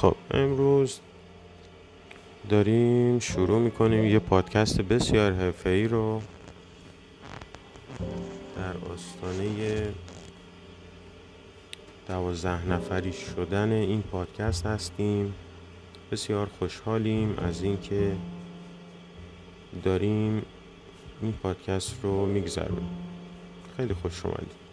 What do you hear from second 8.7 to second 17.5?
آستانه دوازده نفری شدن این پادکست هستیم. بسیار خوشحالیم